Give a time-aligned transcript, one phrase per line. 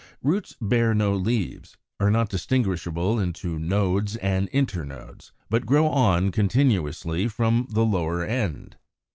[0.23, 7.27] Roots bear no leaves, are not distinguishable into nodes and internodes, but grow on continuously
[7.27, 8.77] from the lower end.